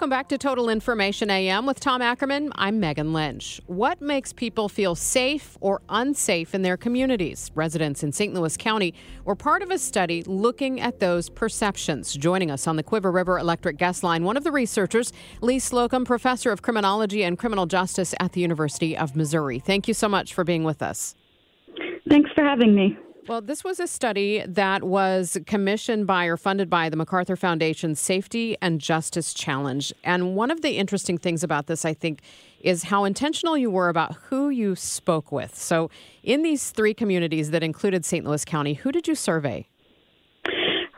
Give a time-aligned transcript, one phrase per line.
[0.00, 2.52] Welcome back to Total Information AM with Tom Ackerman.
[2.54, 3.60] I'm Megan Lynch.
[3.66, 7.50] What makes people feel safe or unsafe in their communities?
[7.54, 8.32] Residents in St.
[8.32, 8.94] Louis County
[9.26, 12.14] were part of a study looking at those perceptions.
[12.14, 16.06] Joining us on the Cuivre River Electric Guest Line, one of the researchers, Lee Slocum,
[16.06, 19.58] professor of criminology and criminal justice at the University of Missouri.
[19.58, 21.14] Thank you so much for being with us.
[22.08, 22.96] Thanks for having me.
[23.30, 27.94] Well, this was a study that was commissioned by or funded by the MacArthur Foundation
[27.94, 29.92] Safety and Justice Challenge.
[30.02, 32.22] And one of the interesting things about this, I think,
[32.60, 35.54] is how intentional you were about who you spoke with.
[35.54, 35.90] So,
[36.24, 38.26] in these three communities that included St.
[38.26, 39.68] Louis County, who did you survey?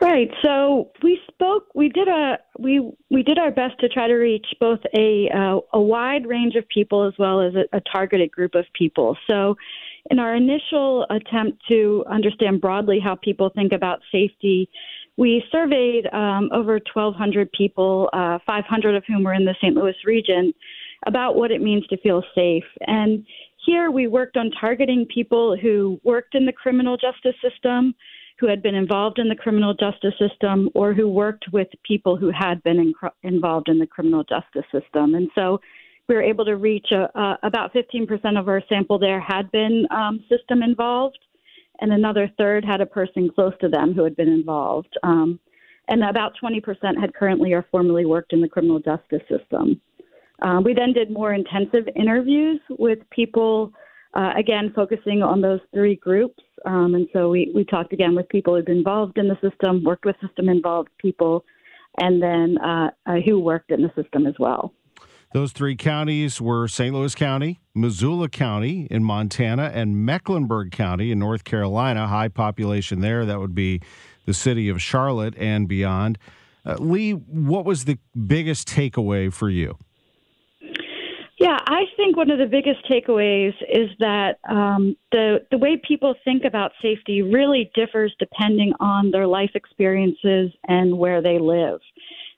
[0.01, 0.31] Right.
[0.43, 1.67] So we spoke.
[1.75, 5.59] We did a we we did our best to try to reach both a uh,
[5.71, 9.15] a wide range of people as well as a, a targeted group of people.
[9.29, 9.55] So
[10.11, 14.69] in our initial attempt to understand broadly how people think about safety,
[15.17, 19.75] we surveyed um, over 1,200 people, uh, 500 of whom were in the St.
[19.75, 20.53] Louis region,
[21.05, 22.63] about what it means to feel safe.
[22.81, 23.25] And
[23.65, 27.93] here we worked on targeting people who worked in the criminal justice system,
[28.39, 32.31] who had been involved in the criminal justice system, or who worked with people who
[32.31, 35.15] had been in, involved in the criminal justice system.
[35.15, 35.59] And so
[36.07, 39.87] we were able to reach a, uh, about 15% of our sample there had been
[39.91, 41.19] um, system involved,
[41.79, 44.93] and another third had a person close to them who had been involved.
[45.03, 45.39] Um,
[45.87, 46.61] and about 20%
[46.99, 49.81] had currently or formerly worked in the criminal justice system.
[50.41, 53.71] Um, we then did more intensive interviews with people,
[54.13, 56.43] uh, again, focusing on those three groups.
[56.65, 59.83] Um, and so we, we talked again with people who'd been involved in the system,
[59.83, 61.45] worked with system involved people,
[62.01, 64.73] and then uh, uh, who worked in the system as well.
[65.33, 66.93] Those three counties were St.
[66.93, 72.07] Louis County, Missoula County in Montana, and Mecklenburg County in North Carolina.
[72.07, 73.25] High population there.
[73.25, 73.81] That would be
[74.27, 76.19] the city of Charlotte and beyond.
[76.63, 79.75] Uh, Lee, what was the biggest takeaway for you?
[81.39, 86.13] Yeah, I think one of the biggest takeaways is that um, the the way people
[86.23, 91.81] think about safety really differs depending on their life experiences and where they live,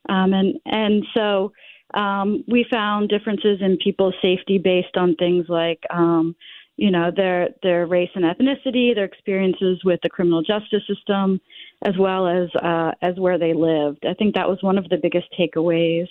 [0.07, 1.51] um, and and so
[1.95, 6.35] um, we found differences in people's safety based on things like, um,
[6.78, 11.39] you know, their their race and ethnicity, their experiences with the criminal justice system,
[11.85, 14.05] as well as uh, as where they lived.
[14.05, 16.07] I think that was one of the biggest takeaways.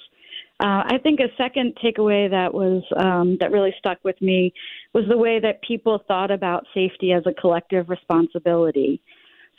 [0.61, 4.55] Uh, I think a second takeaway that was um, that really stuck with me
[4.95, 9.03] was the way that people thought about safety as a collective responsibility.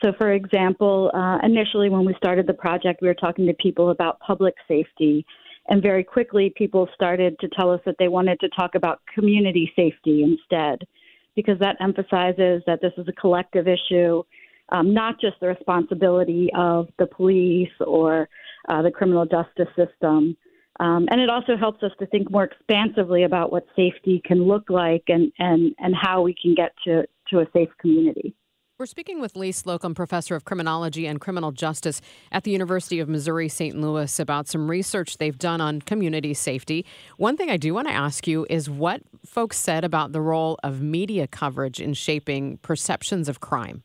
[0.04, 3.92] So, for example, uh, initially when we started the project, we were talking to people
[3.92, 5.26] about public safety
[5.68, 9.72] and very quickly, people started to tell us that they wanted to talk about community
[9.76, 10.88] safety instead,
[11.36, 14.24] because that emphasizes that this is a collective issue,
[14.70, 18.30] um, not just the responsibility of the police or
[18.70, 20.38] uh, the criminal justice system.
[20.80, 24.70] Um, and it also helps us to think more expansively about what safety can look
[24.70, 28.36] like and, and, and how we can get to, to a safe community.
[28.78, 33.08] We're speaking with Lee Slocum, professor of criminology and criminal justice at the University of
[33.08, 33.74] Missouri St.
[33.78, 36.86] Louis, about some research they've done on community safety.
[37.16, 40.60] One thing I do want to ask you is what folks said about the role
[40.62, 43.82] of media coverage in shaping perceptions of crime.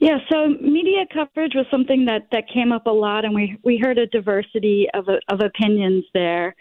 [0.00, 3.78] Yeah, so media coverage was something that, that came up a lot, and we, we
[3.78, 6.56] heard a diversity of, of opinions there.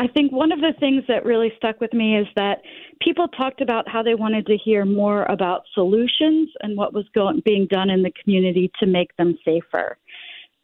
[0.00, 2.62] I think one of the things that really stuck with me is that
[3.02, 7.42] people talked about how they wanted to hear more about solutions and what was going,
[7.44, 9.98] being done in the community to make them safer.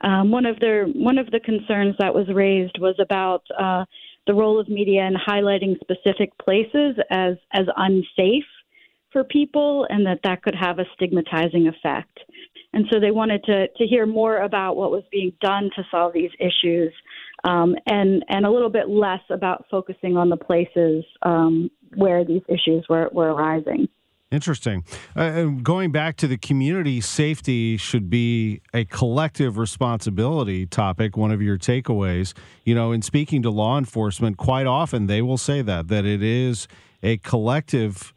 [0.00, 3.84] Um, one of their one of the concerns that was raised was about uh,
[4.26, 8.44] the role of media in highlighting specific places as as unsafe
[9.12, 12.20] for people, and that that could have a stigmatizing effect.
[12.72, 16.14] and so they wanted to to hear more about what was being done to solve
[16.14, 16.92] these issues,
[17.46, 22.42] um, and and a little bit less about focusing on the places um, where these
[22.48, 23.88] issues were were arising.
[24.32, 24.84] Interesting.
[25.14, 31.40] Uh, going back to the community safety should be a collective responsibility topic, one of
[31.40, 32.34] your takeaways.
[32.64, 36.24] You know, in speaking to law enforcement, quite often they will say that, that it
[36.24, 36.66] is
[37.04, 38.12] a collective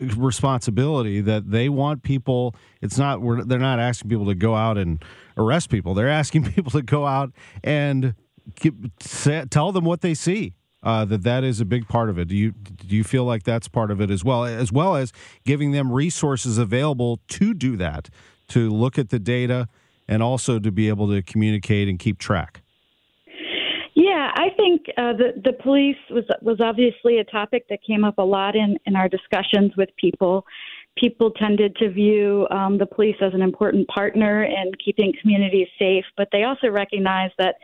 [0.00, 5.04] responsibility that they want people it's not they're not asking people to go out and
[5.36, 7.30] arrest people they're asking people to go out
[7.62, 8.14] and
[9.50, 12.28] tell them what they see uh, that that is a big part of it.
[12.28, 15.12] Do you do you feel like that's part of it as well, as well as
[15.44, 18.08] giving them resources available to do that,
[18.48, 19.68] to look at the data,
[20.08, 22.62] and also to be able to communicate and keep track?
[23.94, 28.18] Yeah, I think uh, the the police was was obviously a topic that came up
[28.18, 30.44] a lot in in our discussions with people.
[30.98, 36.04] People tended to view um, the police as an important partner in keeping communities safe,
[36.18, 37.54] but they also recognize that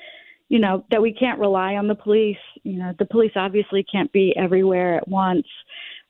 [0.48, 2.36] you know, that we can't rely on the police.
[2.62, 5.46] You know, the police obviously can't be everywhere at once.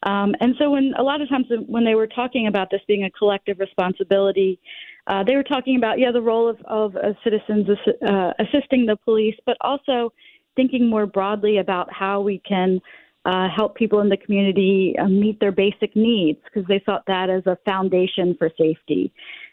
[0.05, 3.05] Um, and so, when a lot of times when they were talking about this being
[3.05, 4.61] a collective responsibility,
[5.09, 7.67] uh, they were talking about yeah the role of, of uh, citizens
[8.07, 10.13] uh, assisting the police, but also
[10.55, 12.81] thinking more broadly about how we can
[13.25, 17.29] uh, help people in the community uh, meet their basic needs because they thought that
[17.29, 19.13] as a foundation for safety,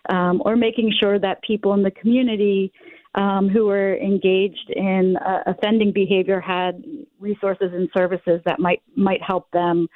[0.09, 2.71] um, or making sure that people in the community
[3.15, 6.83] um, who were engaged in uh, offending behavior had
[7.19, 9.87] resources and services that might might help them,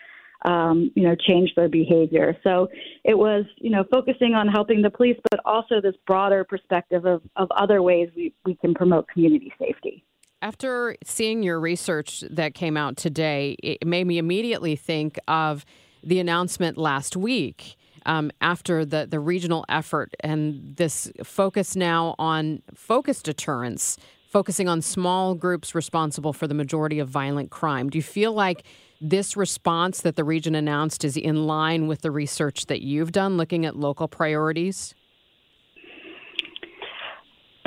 [0.46, 2.36] um, you know, change their behavior.
[2.44, 2.70] So
[3.04, 7.22] it was, you know, focusing on helping the police, but also this broader perspective of,
[7.36, 10.04] of other ways we, we can promote community safety.
[10.42, 15.66] After seeing your research that came out today, it made me immediately think of
[16.02, 17.76] the announcement last week
[18.10, 23.98] um, after the, the regional effort and this focus now on focus deterrence,
[24.28, 27.88] focusing on small groups responsible for the majority of violent crime.
[27.88, 28.64] Do you feel like
[29.00, 33.38] this response that the region announced is in line with the research that you've done
[33.38, 34.96] looking at local priorities?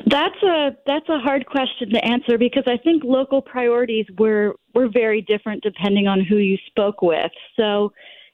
[0.05, 4.89] That's a that's a hard question to answer because I think local priorities were were
[4.89, 7.31] very different depending on who you spoke with.
[7.57, 7.93] So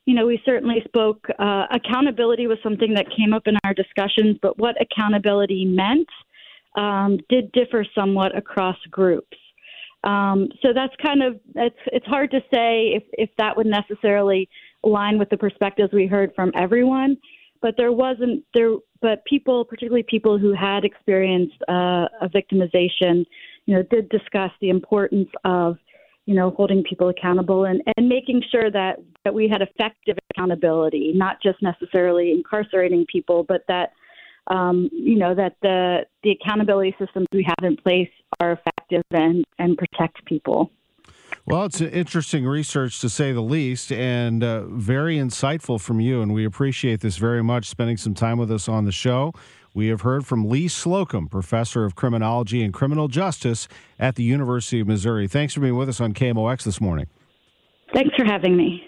[0.08, 1.26] you know, we certainly spoke.
[1.38, 6.08] Uh, accountability was something that came up in our discussions, but what accountability meant
[6.78, 9.36] um, did differ somewhat across groups.
[10.04, 14.48] Um, so that's kind of it's it's hard to say if if that would necessarily
[14.82, 17.18] align with the perspectives we heard from everyone,
[17.60, 18.76] but there wasn't there.
[19.02, 23.26] But people, particularly people who had experienced uh, a victimization,
[23.66, 25.76] you know, did discuss the importance of
[26.28, 31.12] you know, holding people accountable and, and making sure that, that we had effective accountability,
[31.14, 33.92] not just necessarily incarcerating people, but that,
[34.48, 38.10] um, you know, that the, the accountability systems we have in place
[38.40, 40.70] are effective and, and protect people.
[41.46, 46.20] Well, it's an interesting research to say the least, and uh, very insightful from you.
[46.20, 49.32] And we appreciate this very much, spending some time with us on the show.
[49.74, 54.80] We have heard from Lee Slocum, professor of criminology and criminal justice at the University
[54.80, 55.28] of Missouri.
[55.28, 57.06] Thanks for being with us on KMOX this morning.
[57.94, 58.87] Thanks for having me.